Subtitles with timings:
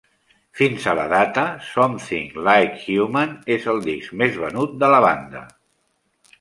[0.61, 1.43] Fins a la data,
[1.73, 5.47] "Something Like Human" és el disc més venut de la banda.